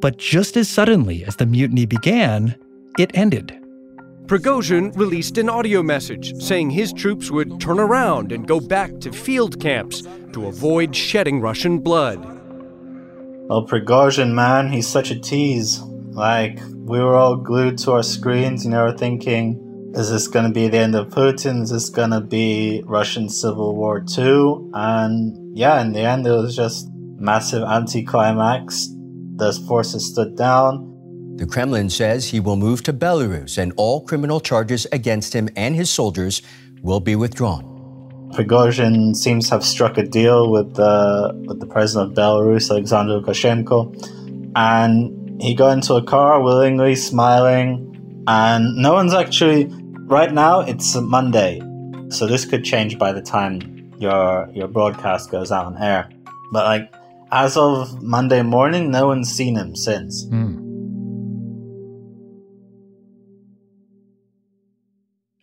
But 0.00 0.18
just 0.18 0.56
as 0.56 0.68
suddenly 0.68 1.24
as 1.24 1.36
the 1.36 1.46
mutiny 1.46 1.86
began, 1.86 2.56
it 2.98 3.10
ended. 3.14 3.61
Prigozhin 4.26 4.96
released 4.96 5.36
an 5.36 5.48
audio 5.48 5.82
message 5.82 6.40
saying 6.40 6.70
his 6.70 6.92
troops 6.92 7.30
would 7.30 7.60
turn 7.60 7.80
around 7.80 8.32
and 8.32 8.46
go 8.46 8.60
back 8.60 9.00
to 9.00 9.12
field 9.12 9.60
camps 9.60 10.02
to 10.32 10.46
avoid 10.46 10.94
shedding 10.94 11.40
Russian 11.40 11.80
blood. 11.80 12.24
Well, 13.48 13.66
Prigozhin, 13.66 14.32
man, 14.32 14.70
he's 14.70 14.88
such 14.88 15.10
a 15.10 15.18
tease. 15.18 15.80
Like, 15.80 16.60
we 16.74 17.00
were 17.00 17.16
all 17.16 17.36
glued 17.36 17.78
to 17.78 17.92
our 17.92 18.02
screens, 18.02 18.64
you 18.64 18.70
know, 18.70 18.96
thinking, 18.96 19.92
is 19.94 20.10
this 20.10 20.28
going 20.28 20.46
to 20.46 20.52
be 20.52 20.68
the 20.68 20.78
end 20.78 20.94
of 20.94 21.08
Putin? 21.08 21.62
Is 21.62 21.70
this 21.70 21.90
going 21.90 22.12
to 22.12 22.20
be 22.20 22.82
Russian 22.86 23.28
Civil 23.28 23.76
War 23.76 24.00
2? 24.00 24.70
And 24.72 25.56
yeah, 25.56 25.82
in 25.82 25.92
the 25.92 26.00
end, 26.00 26.26
it 26.26 26.30
was 26.30 26.56
just 26.56 26.88
massive 26.92 27.62
anticlimax. 27.62 28.88
Those 29.36 29.58
forces 29.58 30.06
stood 30.06 30.36
down. 30.36 30.91
The 31.36 31.46
Kremlin 31.46 31.90
says 31.90 32.28
he 32.28 32.40
will 32.40 32.56
move 32.56 32.82
to 32.84 32.92
Belarus 32.92 33.58
and 33.58 33.72
all 33.76 34.02
criminal 34.02 34.40
charges 34.40 34.86
against 34.92 35.34
him 35.34 35.48
and 35.56 35.74
his 35.74 35.90
soldiers 35.90 36.42
will 36.82 37.00
be 37.00 37.16
withdrawn. 37.16 37.72
Prigozhin 38.32 39.14
seems 39.14 39.48
to 39.48 39.54
have 39.54 39.64
struck 39.64 39.98
a 39.98 40.02
deal 40.02 40.50
with 40.50 40.74
the 40.74 41.32
with 41.46 41.60
the 41.60 41.66
president 41.66 42.12
of 42.12 42.16
Belarus, 42.16 42.70
Alexander 42.70 43.20
Lukashenko, 43.20 44.52
and 44.56 45.40
he 45.42 45.54
got 45.54 45.72
into 45.72 45.94
a 45.94 46.02
car 46.02 46.42
willingly, 46.42 46.94
smiling, 46.96 48.24
and 48.26 48.76
no 48.76 48.94
one's 48.94 49.14
actually. 49.14 49.70
Right 50.06 50.32
now, 50.32 50.60
it's 50.60 50.94
Monday, 50.94 51.60
so 52.08 52.26
this 52.26 52.44
could 52.44 52.64
change 52.64 52.98
by 52.98 53.12
the 53.12 53.22
time 53.22 53.92
your 53.98 54.48
your 54.52 54.68
broadcast 54.68 55.30
goes 55.30 55.52
out 55.52 55.66
on 55.66 55.76
air. 55.82 56.08
But 56.52 56.64
like, 56.64 56.94
as 57.30 57.56
of 57.56 58.02
Monday 58.02 58.42
morning, 58.42 58.90
no 58.90 59.06
one's 59.06 59.30
seen 59.30 59.56
him 59.56 59.76
since. 59.76 60.26
Mm. 60.26 60.71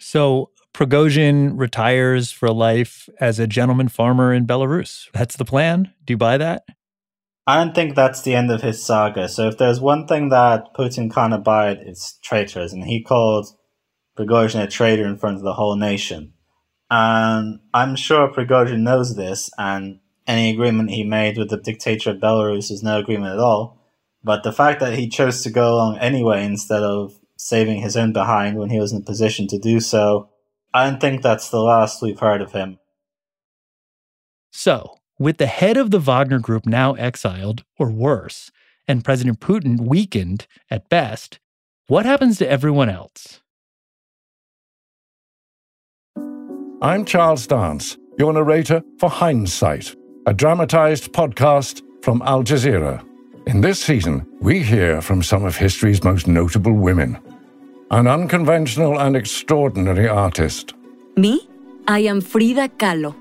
So 0.09 0.49
Prigozhin 0.73 1.51
retires 1.53 2.31
for 2.31 2.49
life 2.49 3.07
as 3.19 3.37
a 3.37 3.45
gentleman 3.45 3.89
farmer 3.89 4.33
in 4.33 4.47
Belarus. 4.47 5.07
That's 5.13 5.35
the 5.35 5.45
plan. 5.45 5.93
Do 6.03 6.13
you 6.13 6.17
buy 6.17 6.39
that? 6.39 6.63
I 7.45 7.57
don't 7.63 7.75
think 7.75 7.93
that's 7.93 8.23
the 8.23 8.33
end 8.33 8.49
of 8.49 8.63
his 8.63 8.83
saga. 8.83 9.29
So 9.29 9.47
if 9.47 9.59
there's 9.59 9.79
one 9.79 10.07
thing 10.07 10.29
that 10.29 10.73
Putin 10.73 11.13
can't 11.13 11.35
abide, 11.35 11.77
it's 11.85 12.17
traitors, 12.23 12.73
and 12.73 12.85
he 12.85 13.03
called 13.03 13.49
Prigozhin 14.17 14.63
a 14.63 14.67
traitor 14.67 15.05
in 15.05 15.19
front 15.19 15.37
of 15.37 15.43
the 15.43 15.53
whole 15.53 15.75
nation. 15.75 16.33
And 16.89 17.59
I'm 17.71 17.95
sure 17.95 18.33
Prigozhin 18.33 18.79
knows 18.79 19.15
this, 19.15 19.51
and 19.59 19.99
any 20.25 20.49
agreement 20.49 20.89
he 20.89 21.03
made 21.03 21.37
with 21.37 21.51
the 21.51 21.57
dictator 21.57 22.09
of 22.09 22.17
Belarus 22.17 22.71
is 22.71 22.81
no 22.81 22.97
agreement 22.97 23.33
at 23.33 23.39
all. 23.39 23.79
But 24.23 24.41
the 24.41 24.53
fact 24.53 24.79
that 24.79 24.97
he 24.97 25.07
chose 25.07 25.43
to 25.43 25.51
go 25.51 25.75
along 25.75 25.99
anyway 25.99 26.45
instead 26.45 26.81
of 26.81 27.18
saving 27.39 27.79
his 27.79 27.95
own 27.95 28.11
behind 28.11 28.57
when 28.57 28.69
he 28.69 28.79
was 28.79 28.91
in 28.91 29.01
a 29.01 29.05
position 29.05 29.47
to 29.47 29.57
do 29.57 29.79
so, 29.79 30.29
I 30.73 30.87
don't 30.87 30.99
think 30.99 31.21
that's 31.21 31.49
the 31.49 31.61
last 31.61 32.01
we've 32.01 32.19
heard 32.19 32.41
of 32.41 32.51
him. 32.51 32.79
So, 34.51 34.97
with 35.17 35.37
the 35.37 35.47
head 35.47 35.77
of 35.77 35.89
the 35.89 35.99
Wagner 35.99 36.39
Group 36.39 36.65
now 36.65 36.93
exiled, 36.95 37.63
or 37.77 37.89
worse, 37.89 38.51
and 38.89 39.05
President 39.05 39.39
Putin 39.39 39.79
weakened 39.79 40.47
at 40.69 40.89
best, 40.89 41.39
what 41.87 42.05
happens 42.05 42.37
to 42.39 42.49
everyone 42.49 42.89
else? 42.89 43.41
I'm 46.81 47.05
Charles 47.05 47.47
Dance, 47.47 47.97
your 48.17 48.33
narrator 48.33 48.83
for 48.99 49.09
Hindsight, 49.09 49.95
a 50.25 50.33
dramatized 50.33 51.13
podcast 51.13 51.81
from 52.03 52.21
Al 52.23 52.43
Jazeera. 52.43 53.08
In 53.49 53.61
this 53.61 53.81
season, 53.81 54.27
we 54.39 54.61
hear 54.61 55.01
from 55.01 55.23
some 55.23 55.43
of 55.43 55.57
history's 55.57 56.03
most 56.03 56.27
notable 56.27 56.73
women. 56.73 57.17
An 57.89 58.05
unconventional 58.05 58.99
and 58.99 59.15
extraordinary 59.15 60.07
artist. 60.07 60.75
Me? 61.17 61.49
I 61.87 62.01
am 62.01 62.21
Frida 62.21 62.69
Kahlo. 62.77 63.15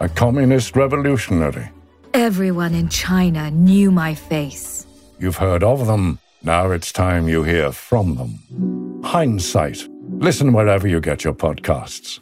A 0.00 0.08
communist 0.08 0.74
revolutionary. 0.74 1.68
Everyone 2.14 2.74
in 2.74 2.88
China 2.88 3.50
knew 3.50 3.90
my 3.90 4.14
face. 4.14 4.86
You've 5.18 5.36
heard 5.36 5.62
of 5.62 5.86
them. 5.86 6.18
Now 6.42 6.70
it's 6.70 6.90
time 6.90 7.28
you 7.28 7.42
hear 7.42 7.70
from 7.70 8.16
them. 8.16 9.02
Hindsight. 9.04 9.86
Listen 10.16 10.54
wherever 10.54 10.88
you 10.88 10.98
get 10.98 11.24
your 11.24 11.34
podcasts. 11.34 12.20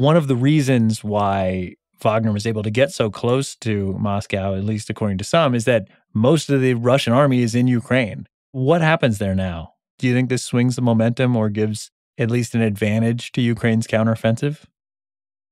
One 0.00 0.16
of 0.16 0.28
the 0.28 0.36
reasons 0.36 1.04
why 1.04 1.74
Wagner 2.02 2.32
was 2.32 2.46
able 2.46 2.62
to 2.62 2.70
get 2.70 2.90
so 2.90 3.10
close 3.10 3.54
to 3.56 3.92
Moscow, 3.98 4.54
at 4.54 4.64
least 4.64 4.88
according 4.88 5.18
to 5.18 5.24
some, 5.24 5.54
is 5.54 5.66
that 5.66 5.88
most 6.14 6.48
of 6.48 6.62
the 6.62 6.72
Russian 6.72 7.12
army 7.12 7.42
is 7.42 7.54
in 7.54 7.66
Ukraine. 7.66 8.26
What 8.52 8.80
happens 8.80 9.18
there 9.18 9.34
now? 9.34 9.74
Do 9.98 10.06
you 10.06 10.14
think 10.14 10.30
this 10.30 10.42
swings 10.42 10.74
the 10.74 10.80
momentum 10.80 11.36
or 11.36 11.50
gives 11.50 11.90
at 12.16 12.30
least 12.30 12.54
an 12.54 12.62
advantage 12.62 13.30
to 13.32 13.42
Ukraine's 13.42 13.86
counteroffensive? 13.86 14.64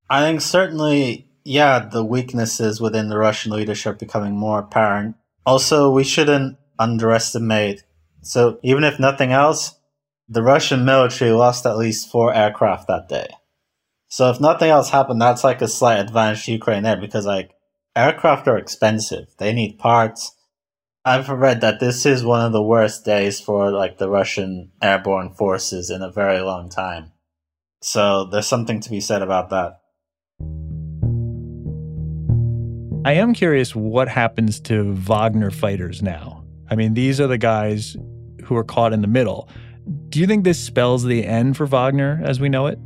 I 0.09 0.21
think 0.21 0.41
certainly, 0.41 1.29
yeah, 1.43 1.87
the 1.87 2.03
weaknesses 2.03 2.81
within 2.81 3.09
the 3.09 3.19
Russian 3.19 3.51
leadership 3.51 3.99
becoming 3.99 4.35
more 4.35 4.57
apparent. 4.57 5.15
Also, 5.45 5.91
we 5.91 6.03
shouldn't 6.03 6.57
underestimate. 6.79 7.83
So, 8.23 8.57
even 8.63 8.83
if 8.83 8.99
nothing 8.99 9.31
else, 9.31 9.75
the 10.27 10.41
Russian 10.41 10.85
military 10.85 11.33
lost 11.33 11.67
at 11.67 11.77
least 11.77 12.09
four 12.09 12.33
aircraft 12.33 12.87
that 12.87 13.07
day. 13.07 13.27
So 14.11 14.31
if 14.31 14.41
nothing 14.41 14.71
else 14.71 14.89
happened, 14.89 15.21
that's 15.21 15.43
like 15.43 15.61
a 15.61 15.67
slight 15.67 15.99
advantage 15.99 16.45
to 16.45 16.53
Ukraine 16.53 16.81
there 16.81 16.97
because 16.97 17.27
like 17.27 17.51
aircraft 17.95 18.47
are 18.47 18.57
expensive. 18.57 19.27
They 19.37 19.53
need 19.53 19.77
parts. 19.77 20.35
I've 21.05 21.29
read 21.29 21.61
that 21.61 21.79
this 21.79 22.07
is 22.07 22.23
one 22.23 22.43
of 22.43 22.51
the 22.51 22.61
worst 22.61 23.05
days 23.05 23.39
for 23.39 23.69
like 23.71 23.99
the 23.99 24.09
Russian 24.09 24.71
airborne 24.81 25.33
forces 25.35 25.91
in 25.91 26.01
a 26.01 26.11
very 26.11 26.39
long 26.41 26.69
time. 26.69 27.11
So 27.81 28.25
there's 28.25 28.47
something 28.47 28.79
to 28.81 28.89
be 28.89 28.99
said 28.99 29.21
about 29.21 29.51
that. 29.51 29.79
I 33.05 33.13
am 33.13 33.33
curious 33.33 33.75
what 33.75 34.09
happens 34.09 34.59
to 34.61 34.93
Wagner 34.95 35.51
fighters 35.51 36.01
now. 36.01 36.43
I 36.69 36.75
mean, 36.75 36.95
these 36.95 37.21
are 37.21 37.27
the 37.27 37.37
guys 37.37 37.95
who 38.43 38.55
are 38.55 38.63
caught 38.63 38.91
in 38.91 39.01
the 39.01 39.07
middle. 39.07 39.49
Do 40.09 40.19
you 40.19 40.25
think 40.25 40.43
this 40.43 40.59
spells 40.59 41.03
the 41.03 41.25
end 41.25 41.57
for 41.57 41.67
Wagner 41.67 42.21
as 42.25 42.39
we 42.39 42.49
know 42.49 42.65
it? 42.65 42.79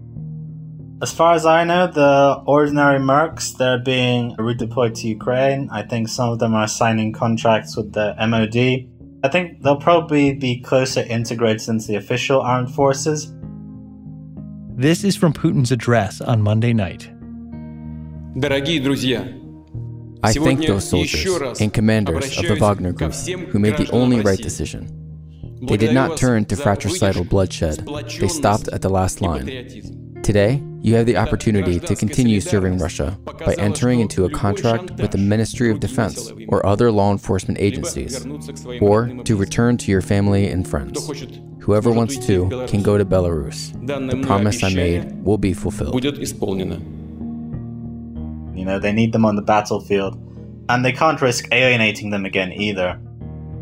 As 1.04 1.12
far 1.12 1.34
as 1.34 1.46
I 1.46 1.66
know, 1.66 1.88
the 1.88 2.42
ordinary 2.46 2.98
mercs, 2.98 3.58
they're 3.58 3.78
being 3.78 4.38
redeployed 4.38 4.96
to 5.02 5.08
Ukraine. 5.10 5.68
I 5.70 5.84
think 5.84 6.08
some 6.08 6.30
of 6.30 6.40
them 6.40 6.54
are 6.54 6.66
signing 6.66 7.12
contracts 7.12 7.76
with 7.76 7.92
the 7.92 8.16
MOD. 8.26 8.88
I 9.22 9.28
think 9.28 9.62
they'll 9.64 9.76
probably 9.76 10.34
be 10.34 10.62
closer 10.62 11.02
integrated 11.02 11.68
into 11.68 11.88
the 11.88 11.96
official 11.98 12.40
armed 12.40 12.74
forces. 12.74 13.34
This 14.78 15.04
is 15.04 15.18
from 15.18 15.34
Putin's 15.34 15.74
address 15.74 16.22
on 16.22 16.42
Monday 16.42 16.72
night. 16.72 17.10
I 20.24 20.32
thank 20.32 20.66
those 20.66 20.90
soldiers 20.90 21.60
and 21.60 21.74
commanders 21.74 22.38
of 22.38 22.48
the 22.48 22.56
Wagner 22.56 22.94
Group 22.94 23.14
who 23.50 23.60
made 23.60 23.76
the 23.76 23.92
only 23.92 24.22
right 24.22 24.40
decision. 24.40 24.88
They 25.64 25.76
did 25.76 25.94
not 25.94 26.16
turn 26.16 26.46
to 26.46 26.56
fratricidal 26.56 27.26
bloodshed, 27.26 27.86
they 28.22 28.30
stopped 28.30 28.70
at 28.70 28.82
the 28.82 28.90
last 28.90 29.20
line. 29.20 30.03
Today, 30.24 30.64
you 30.82 30.96
have 30.96 31.06
the 31.06 31.18
opportunity 31.18 31.82
to 31.82 31.96
continue 31.96 32.40
serving 32.40 32.78
Russia 32.78 33.20
by 33.46 33.56
entering 33.56 34.00
into 34.00 34.24
a 34.24 34.30
contract 34.30 34.92
with 34.92 35.12
the 35.12 35.18
Ministry 35.18 35.70
of 35.70 35.82
Defense 35.82 36.32
or 36.48 36.66
other 36.66 36.92
law 36.92 37.12
enforcement 37.12 37.60
agencies, 37.60 38.26
or 38.82 39.10
to 39.26 39.36
return 39.36 39.78
to 39.78 39.92
your 39.92 40.02
family 40.02 40.48
and 40.48 40.66
friends. 40.66 41.12
Whoever 41.60 41.92
wants 41.92 42.18
to 42.28 42.66
can 42.68 42.82
go 42.82 42.98
to 42.98 43.04
Belarus. 43.04 43.74
The 43.86 44.26
promise 44.26 44.64
I 44.64 44.74
made 44.74 45.24
will 45.26 45.38
be 45.38 45.54
fulfilled. 45.54 46.02
You 46.04 46.12
know, 48.66 48.80
they 48.80 48.94
need 48.94 49.12
them 49.12 49.26
on 49.26 49.36
the 49.36 49.42
battlefield, 49.42 50.18
and 50.70 50.86
they 50.86 50.94
can't 50.94 51.22
risk 51.22 51.50
alienating 51.52 52.12
them 52.12 52.24
again 52.26 52.54
either. 52.54 52.98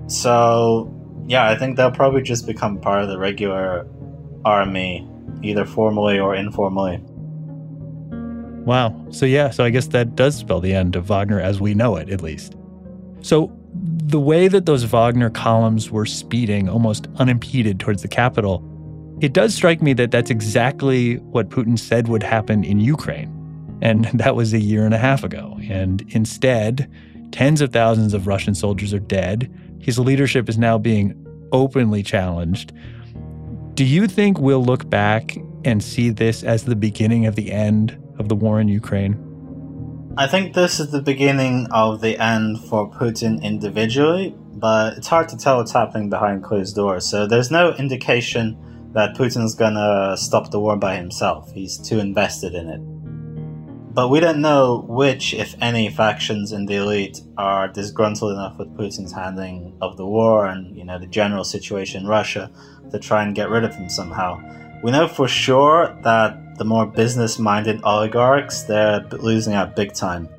So, 0.06 0.94
yeah, 1.28 1.50
I 1.50 1.56
think 1.56 1.78
they'll 1.78 1.92
probably 1.92 2.22
just 2.22 2.46
become 2.46 2.80
part 2.80 3.02
of 3.02 3.10
the 3.10 3.18
regular 3.18 3.88
army, 4.46 5.08
either 5.44 5.66
formally 5.66 6.20
or 6.20 6.36
informally. 6.36 7.00
Wow. 8.66 8.96
So, 9.10 9.26
yeah, 9.26 9.50
so 9.50 9.64
I 9.64 9.70
guess 9.70 9.88
that 9.88 10.16
does 10.16 10.36
spell 10.36 10.60
the 10.60 10.74
end 10.74 10.96
of 10.96 11.06
Wagner 11.06 11.40
as 11.40 11.60
we 11.60 11.74
know 11.74 11.96
it, 11.96 12.10
at 12.10 12.22
least. 12.22 12.56
So, 13.22 13.52
the 13.74 14.20
way 14.20 14.48
that 14.48 14.66
those 14.66 14.84
Wagner 14.84 15.30
columns 15.30 15.90
were 15.90 16.06
speeding 16.06 16.68
almost 16.68 17.08
unimpeded 17.16 17.80
towards 17.80 18.02
the 18.02 18.08
capital, 18.08 18.68
it 19.22 19.34
does 19.34 19.56
strike 19.56 19.82
me 19.82 19.94
that 19.94 20.12
that's 20.12 20.30
exactly 20.30 21.18
what 21.18 21.50
Putin 21.50 21.78
said 21.80 22.08
would 22.08 22.24
happen 22.24 22.64
in 22.64 22.80
Ukraine. 22.80 23.38
And 23.82 24.06
that 24.14 24.36
was 24.36 24.54
a 24.54 24.60
year 24.60 24.86
and 24.86 24.94
a 24.94 24.98
half 24.98 25.24
ago. 25.24 25.58
And 25.70 26.04
instead, 26.10 26.92
tens 27.32 27.62
of 27.62 27.72
thousands 27.72 28.14
of 28.14 28.28
Russian 28.28 28.54
soldiers 28.54 28.94
are 28.94 29.00
dead. 29.00 29.52
His 29.80 29.98
leadership 29.98 30.50
is 30.50 30.58
now 30.58 30.78
being 30.78 31.16
openly 31.52 32.04
challenged. 32.04 32.74
Do 33.82 33.88
you 33.88 34.06
think 34.06 34.38
we'll 34.38 34.64
look 34.64 34.88
back 34.92 35.36
and 35.66 35.82
see 35.82 36.12
this 36.12 36.44
as 36.44 36.66
the 36.66 36.76
beginning 36.76 37.26
of 37.26 37.36
the 37.36 37.52
end 37.52 37.98
of 38.20 38.30
the 38.30 38.36
war 38.36 38.62
in 38.62 38.68
Ukraine? 38.68 39.16
I 40.16 40.28
think 40.28 40.54
this 40.54 40.80
is 40.80 40.92
the 40.92 41.02
beginning 41.02 41.66
of 41.72 42.00
the 42.00 42.20
end 42.20 42.60
for 42.66 42.92
Putin 42.92 43.42
individually, 43.42 44.36
but 44.54 44.98
it's 44.98 45.08
hard 45.08 45.30
to 45.30 45.36
tell 45.36 45.58
what's 45.58 45.72
happening 45.72 46.12
behind 46.12 46.44
closed 46.44 46.76
doors. 46.76 47.08
So 47.08 47.26
there's 47.26 47.50
no 47.50 47.74
indication 47.74 48.56
that 48.94 49.16
Putin's 49.16 49.56
gonna 49.56 50.16
stop 50.16 50.52
the 50.52 50.60
war 50.60 50.76
by 50.76 50.96
himself. 50.96 51.52
He's 51.52 51.80
too 51.80 51.98
invested 51.98 52.54
in 52.54 52.70
it. 52.70 52.82
But 53.94 54.08
we 54.08 54.22
don't 54.22 54.40
know 54.40 54.86
which, 54.88 55.34
if 55.34 55.54
any, 55.62 55.90
factions 55.90 56.54
in 56.54 56.66
the 56.66 56.76
elite 56.76 57.20
are 57.38 57.68
disgruntled 57.68 58.32
enough 58.32 58.58
with 58.58 58.74
Putin's 58.78 59.12
handling 59.12 59.78
of 59.82 59.98
the 59.98 60.06
war 60.06 60.46
and, 60.46 60.78
you 60.78 60.86
know, 60.86 60.98
the 60.98 61.08
general 61.08 61.44
situation 61.44 62.04
in 62.04 62.08
Russia 62.08 62.50
to 62.90 63.00
try 63.00 63.22
and 63.22 63.36
get 63.36 63.50
rid 63.50 63.66
of 63.66 63.76
him 63.76 63.90
somehow. 63.90 64.42
We 64.82 64.92
know 64.92 65.10
for 65.10 65.28
sure 65.28 66.00
that 66.04 66.58
the 66.58 66.64
more 66.64 66.86
business-minded 66.86 67.82
oligarchs, 67.84 68.64
they're 68.64 69.06
losing 69.12 69.56
out 69.56 69.76
big 69.76 69.94
time. 69.94 70.30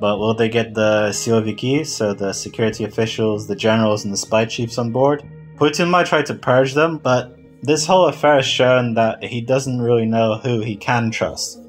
But 0.00 0.18
will 0.18 0.32
they 0.32 0.48
get 0.48 0.72
the 0.72 1.10
siloviki, 1.10 1.86
so 1.86 2.14
the 2.14 2.32
security 2.32 2.84
officials, 2.84 3.46
the 3.46 3.56
generals, 3.56 4.04
and 4.04 4.14
the 4.14 4.18
spy 4.18 4.46
chiefs 4.46 4.78
on 4.78 4.92
board? 4.92 5.22
Putin 5.56 5.90
might 5.90 6.06
try 6.06 6.22
to 6.22 6.34
purge 6.34 6.72
them, 6.72 6.96
but 6.96 7.36
this 7.62 7.86
whole 7.86 8.06
affair 8.06 8.36
has 8.36 8.46
shown 8.46 8.94
that 8.94 9.22
he 9.22 9.42
doesn't 9.42 9.82
really 9.82 10.06
know 10.06 10.38
who 10.38 10.60
he 10.60 10.74
can 10.74 11.10
trust. 11.10 11.60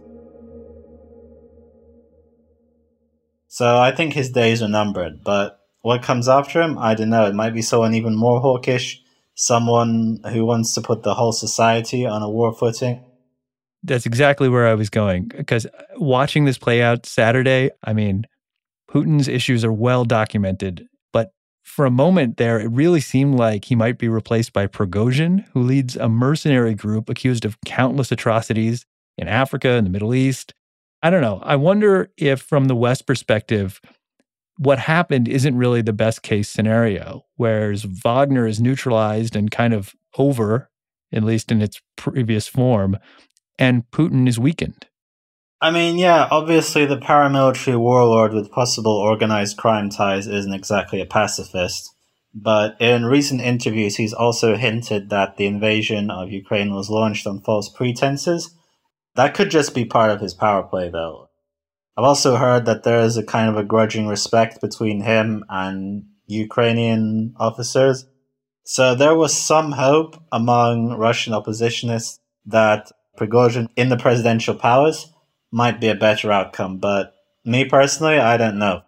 So 3.56 3.80
I 3.80 3.96
think 3.96 4.12
his 4.12 4.32
days 4.32 4.62
are 4.62 4.68
numbered, 4.68 5.24
but 5.24 5.62
what 5.82 6.04
comes 6.04 6.28
after 6.28 6.62
him, 6.62 6.78
I 6.78 6.94
don't 6.94 7.10
know. 7.10 7.26
It 7.26 7.34
might 7.34 7.54
be 7.54 7.62
someone 7.62 7.94
even 7.94 8.14
more 8.14 8.42
hawkish, 8.42 9.02
someone 9.34 10.20
who 10.30 10.44
wants 10.44 10.74
to 10.74 10.82
put 10.82 11.04
the 11.04 11.14
whole 11.14 11.32
society 11.32 12.06
on 12.06 12.22
a 12.22 12.30
war 12.30 12.54
footing. 12.54 13.02
That's 13.82 14.06
exactly 14.06 14.50
where 14.50 14.68
I 14.68 14.74
was 14.74 14.90
going. 14.90 15.30
Because 15.30 15.66
watching 15.96 16.44
this 16.44 16.58
play 16.58 16.84
out 16.84 17.06
Saturday, 17.06 17.72
I 17.82 17.94
mean, 17.94 18.26
Putin's 18.92 19.30
issues 19.30 19.64
are 19.64 19.72
well 19.72 20.04
documented. 20.04 20.90
But 21.14 21.32
for 21.64 21.86
a 21.86 21.90
moment 21.90 22.36
there, 22.36 22.60
it 22.60 22.68
really 22.68 23.00
seemed 23.00 23.36
like 23.36 23.64
he 23.64 23.76
might 23.76 23.98
be 23.98 24.10
replaced 24.10 24.52
by 24.52 24.68
Prigozhin, 24.68 25.46
who 25.54 25.62
leads 25.62 25.96
a 25.96 26.10
mercenary 26.10 26.74
group 26.74 27.10
accused 27.10 27.46
of 27.46 27.58
countless 27.66 28.12
atrocities 28.12 28.86
in 29.18 29.30
Africa 29.30 29.70
and 29.70 29.86
the 29.88 29.92
Middle 29.92 30.14
East. 30.14 30.54
I 31.06 31.12
don't 31.12 31.22
know. 31.22 31.40
I 31.44 31.56
wonder 31.56 32.12
if, 32.18 32.42
from 32.42 32.66
the 32.66 32.76
West 32.76 33.06
perspective, 33.06 33.80
what 34.58 34.80
happened 34.80 35.28
isn't 35.28 35.56
really 35.56 35.84
the 35.84 35.94
best 35.94 36.24
case 36.24 36.50
scenario, 36.50 37.26
whereas 37.36 37.84
Wagner 37.84 38.48
is 38.48 38.60
neutralized 38.60 39.36
and 39.36 39.52
kind 39.52 39.76
of 39.76 39.94
over, 40.18 40.72
at 41.14 41.22
least 41.22 41.52
in 41.52 41.62
its 41.62 41.80
previous 41.96 42.48
form, 42.48 42.98
and 43.60 43.84
Putin 43.92 44.28
is 44.28 44.40
weakened. 44.40 44.88
I 45.62 45.70
mean, 45.70 46.00
yeah, 46.00 46.28
obviously 46.32 46.88
the 46.88 46.98
paramilitary 46.98 47.80
warlord 47.80 48.34
with 48.34 48.52
possible 48.52 48.94
organized 48.98 49.58
crime 49.58 49.92
ties 49.92 50.26
isn't 50.26 50.54
exactly 50.56 51.02
a 51.02 51.06
pacifist. 51.06 51.88
But 52.34 52.82
in 52.82 53.06
recent 53.06 53.42
interviews, 53.42 53.98
he's 53.98 54.12
also 54.12 54.56
hinted 54.56 55.12
that 55.12 55.38
the 55.38 55.46
invasion 55.46 56.10
of 56.10 56.32
Ukraine 56.32 56.74
was 56.74 56.90
launched 56.90 57.28
on 57.28 57.42
false 57.42 57.70
pretenses 57.70 58.55
that 59.16 59.34
could 59.34 59.50
just 59.50 59.74
be 59.74 59.86
part 59.86 60.12
of 60.12 60.22
his 60.22 60.34
power 60.34 60.64
play, 60.64 60.90
though. 60.90 61.30
I've 61.98 62.04
also 62.04 62.36
heard 62.36 62.66
that 62.66 62.84
there 62.84 63.00
is 63.00 63.16
a 63.16 63.24
kind 63.24 63.50
of 63.50 63.58
a 63.58 63.64
grudging 63.64 64.08
respect 64.08 64.60
between 64.60 65.02
him 65.02 65.46
and 65.50 66.04
Ukrainian 66.28 67.34
officers. 67.38 68.06
So 68.64 68.96
there 68.96 69.16
was 69.16 69.40
some 69.40 69.72
hope 69.72 70.22
among 70.32 70.98
Russian 70.98 71.34
oppositionists 71.34 72.20
that 72.46 72.92
Prigozhin 73.18 73.70
in 73.78 73.90
the 73.90 73.98
presidential 73.98 74.56
palace 74.56 75.08
might 75.52 75.80
be 75.80 75.88
a 75.88 75.96
better 75.96 76.32
outcome, 76.32 76.80
but 76.80 77.14
me 77.46 77.64
personally, 77.64 78.20
I 78.20 78.36
don't 78.36 78.60
know. 78.60 78.82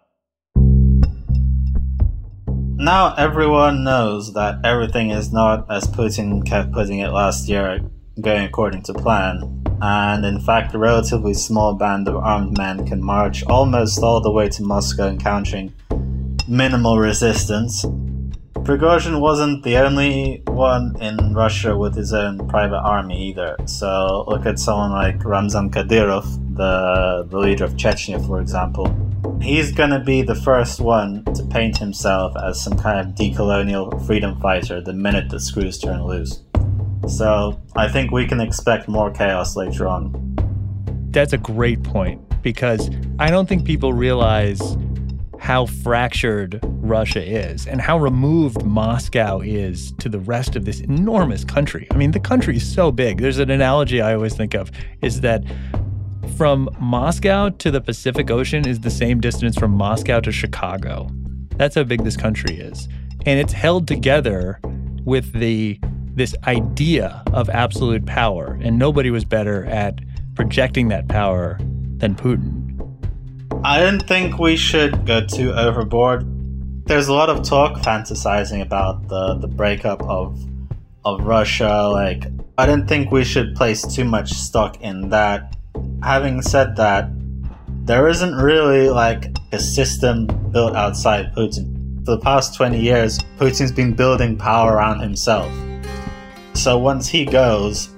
Now 2.76 3.14
everyone 3.14 3.84
knows 3.84 4.34
that 4.34 4.56
everything 4.64 5.10
is 5.10 5.32
not, 5.32 5.70
as 5.70 5.84
Putin 5.86 6.46
kept 6.46 6.72
putting 6.72 6.98
it 6.98 7.12
last 7.12 7.48
year, 7.48 7.80
going 8.20 8.44
according 8.44 8.82
to 8.82 8.92
plan 8.92 9.58
and 9.80 10.24
in 10.24 10.40
fact 10.40 10.74
a 10.74 10.78
relatively 10.78 11.34
small 11.34 11.74
band 11.74 12.08
of 12.08 12.16
armed 12.16 12.56
men 12.58 12.86
can 12.86 13.02
march 13.02 13.44
almost 13.44 14.02
all 14.02 14.20
the 14.20 14.30
way 14.30 14.48
to 14.48 14.62
Moscow 14.62 15.08
encountering 15.08 15.72
minimal 16.48 16.98
resistance. 16.98 17.84
Prigozhin 18.64 19.20
wasn't 19.20 19.62
the 19.62 19.76
only 19.76 20.42
one 20.46 20.96
in 21.00 21.34
Russia 21.34 21.76
with 21.76 21.94
his 21.94 22.12
own 22.12 22.48
private 22.48 22.80
army 22.80 23.28
either. 23.28 23.56
So 23.66 24.24
look 24.26 24.46
at 24.46 24.58
someone 24.58 24.90
like 24.90 25.24
Ramzan 25.24 25.70
Kadyrov, 25.70 26.56
the, 26.56 27.26
the 27.30 27.38
leader 27.38 27.64
of 27.64 27.74
Chechnya, 27.74 28.26
for 28.26 28.40
example. 28.40 28.94
He's 29.40 29.72
gonna 29.72 30.02
be 30.02 30.22
the 30.22 30.34
first 30.34 30.80
one 30.80 31.24
to 31.34 31.44
paint 31.44 31.78
himself 31.78 32.34
as 32.36 32.60
some 32.60 32.76
kind 32.76 32.98
of 32.98 33.14
decolonial 33.14 34.04
freedom 34.06 34.38
fighter 34.40 34.80
the 34.80 34.92
minute 34.92 35.30
the 35.30 35.38
screws 35.38 35.78
turn 35.78 36.04
loose. 36.04 36.42
So 37.06 37.60
I 37.76 37.88
think 37.88 38.10
we 38.10 38.26
can 38.26 38.40
expect 38.40 38.88
more 38.88 39.10
chaos 39.10 39.56
later 39.56 39.86
on. 39.86 40.36
That's 41.10 41.32
a 41.32 41.38
great 41.38 41.82
point 41.82 42.20
because 42.42 42.90
I 43.18 43.30
don't 43.30 43.48
think 43.48 43.64
people 43.64 43.92
realize 43.92 44.76
how 45.38 45.66
fractured 45.66 46.60
Russia 46.62 47.22
is 47.22 47.66
and 47.66 47.80
how 47.80 47.98
removed 47.98 48.64
Moscow 48.64 49.40
is 49.40 49.92
to 49.92 50.08
the 50.08 50.18
rest 50.18 50.56
of 50.56 50.64
this 50.64 50.80
enormous 50.80 51.44
country. 51.44 51.86
I 51.90 51.96
mean, 51.96 52.10
the 52.10 52.20
country 52.20 52.56
is 52.56 52.74
so 52.74 52.90
big. 52.90 53.20
There's 53.20 53.38
an 53.38 53.50
analogy 53.50 54.00
I 54.00 54.14
always 54.14 54.34
think 54.34 54.54
of 54.54 54.70
is 55.00 55.20
that 55.22 55.44
from 56.36 56.68
Moscow 56.78 57.48
to 57.50 57.70
the 57.70 57.80
Pacific 57.80 58.30
Ocean 58.30 58.66
is 58.66 58.80
the 58.80 58.90
same 58.90 59.20
distance 59.20 59.56
from 59.56 59.72
Moscow 59.72 60.20
to 60.20 60.30
Chicago. 60.30 61.08
That's 61.56 61.74
how 61.74 61.84
big 61.84 62.04
this 62.04 62.16
country 62.16 62.56
is. 62.56 62.88
And 63.26 63.40
it's 63.40 63.52
held 63.52 63.88
together 63.88 64.60
with 65.04 65.32
the 65.32 65.80
this 66.18 66.34
idea 66.46 67.22
of 67.32 67.48
absolute 67.48 68.04
power, 68.04 68.58
and 68.60 68.78
nobody 68.78 69.10
was 69.10 69.24
better 69.24 69.64
at 69.66 70.00
projecting 70.34 70.88
that 70.88 71.08
power 71.08 71.58
than 71.96 72.14
Putin. 72.14 72.64
I 73.64 73.80
don't 73.80 74.06
think 74.06 74.38
we 74.38 74.56
should 74.56 75.06
go 75.06 75.24
too 75.24 75.52
overboard. 75.52 76.26
There's 76.86 77.08
a 77.08 77.12
lot 77.12 77.28
of 77.30 77.42
talk 77.42 77.78
fantasizing 77.78 78.62
about 78.62 79.08
the, 79.08 79.38
the 79.40 79.48
breakup 79.48 80.02
of 80.02 80.38
of 81.04 81.24
Russia. 81.24 81.88
Like, 81.88 82.24
I 82.58 82.66
don't 82.66 82.86
think 82.86 83.10
we 83.10 83.24
should 83.24 83.54
place 83.54 83.82
too 83.82 84.04
much 84.04 84.30
stock 84.30 84.80
in 84.80 85.08
that. 85.10 85.56
Having 86.02 86.42
said 86.42 86.76
that, 86.76 87.08
there 87.86 88.08
isn't 88.08 88.34
really 88.34 88.90
like 88.90 89.26
a 89.52 89.58
system 89.58 90.26
built 90.52 90.76
outside 90.76 91.32
Putin. 91.34 92.04
For 92.04 92.16
the 92.16 92.20
past 92.20 92.54
20 92.56 92.78
years, 92.80 93.18
Putin's 93.38 93.72
been 93.72 93.94
building 93.94 94.36
power 94.36 94.74
around 94.74 95.00
himself. 95.00 95.50
So 96.58 96.76
once 96.76 97.06
he 97.06 97.24
goes, 97.24 97.88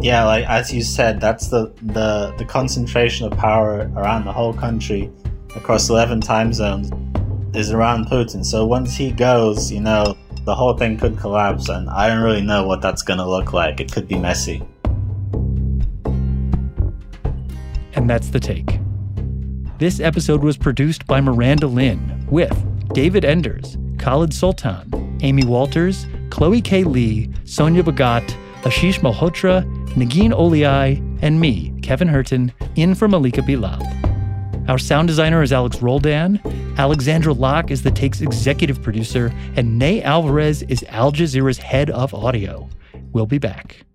yeah, 0.00 0.24
like 0.24 0.46
as 0.46 0.72
you 0.72 0.82
said, 0.82 1.20
that's 1.20 1.48
the 1.48 1.74
the 1.82 2.34
the 2.38 2.44
concentration 2.46 3.26
of 3.26 3.36
power 3.36 3.90
around 3.96 4.24
the 4.24 4.32
whole 4.32 4.54
country 4.54 5.12
across 5.54 5.90
11 5.90 6.22
time 6.22 6.54
zones 6.54 6.90
is 7.54 7.70
around 7.70 8.06
Putin. 8.06 8.42
So 8.46 8.64
once 8.64 8.94
he 8.94 9.12
goes, 9.12 9.70
you 9.70 9.80
know, 9.80 10.16
the 10.46 10.54
whole 10.54 10.74
thing 10.74 10.96
could 10.96 11.18
collapse 11.18 11.68
and 11.68 11.90
I 11.90 12.08
don't 12.08 12.22
really 12.22 12.40
know 12.40 12.66
what 12.66 12.80
that's 12.80 13.02
going 13.02 13.18
to 13.18 13.26
look 13.26 13.52
like. 13.52 13.78
It 13.78 13.92
could 13.92 14.08
be 14.08 14.16
messy. 14.16 14.62
And 17.92 18.08
that's 18.08 18.30
the 18.30 18.40
take. 18.40 18.80
This 19.76 20.00
episode 20.00 20.42
was 20.42 20.56
produced 20.56 21.06
by 21.06 21.20
Miranda 21.20 21.66
Lin 21.66 22.26
with 22.30 22.56
David 22.94 23.26
Enders, 23.26 23.76
Khalid 23.98 24.32
Sultan, 24.32 25.18
Amy 25.20 25.44
Walters, 25.44 26.06
Chloe 26.30 26.60
K. 26.60 26.84
Lee, 26.84 27.30
Sonia 27.44 27.82
Bhagat, 27.82 28.36
Ashish 28.62 29.00
Malhotra, 29.00 29.64
Negin 29.94 30.32
Owliaei, 30.32 31.18
and 31.22 31.40
me, 31.40 31.72
Kevin 31.82 32.08
Hirten, 32.08 32.52
in 32.76 32.94
for 32.94 33.08
Malika 33.08 33.42
Bilal. 33.42 33.82
Our 34.68 34.78
sound 34.78 35.08
designer 35.08 35.42
is 35.42 35.52
Alex 35.52 35.80
Roldan. 35.80 36.40
Alexandra 36.76 37.32
Locke 37.32 37.70
is 37.70 37.82
the 37.82 37.90
Take's 37.90 38.20
executive 38.20 38.82
producer, 38.82 39.32
and 39.56 39.78
Ney 39.78 40.02
Alvarez 40.02 40.62
is 40.62 40.84
Al 40.90 41.10
Jazeera's 41.10 41.58
head 41.58 41.88
of 41.90 42.12
audio. 42.12 42.68
We'll 43.12 43.26
be 43.26 43.38
back. 43.38 43.87